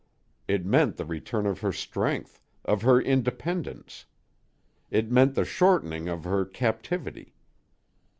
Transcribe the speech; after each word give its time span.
It 0.47 0.65
meant 0.65 0.97
the 0.97 1.05
return 1.05 1.45
of 1.45 1.61
her 1.61 1.71
strength, 1.71 2.41
of 2.65 2.81
her 2.81 2.99
independence. 2.99 4.07
It 4.89 5.11
meant 5.11 5.35
the 5.35 5.45
shortening 5.45 6.09
of 6.09 6.23
her 6.23 6.43
captivity. 6.43 7.35